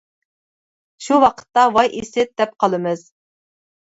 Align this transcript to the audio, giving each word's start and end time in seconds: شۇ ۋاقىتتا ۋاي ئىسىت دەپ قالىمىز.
شۇ 1.07 1.19
ۋاقىتتا 1.23 1.65
ۋاي 1.75 1.91
ئىسىت 1.99 2.31
دەپ 2.43 2.57
قالىمىز. 2.65 3.05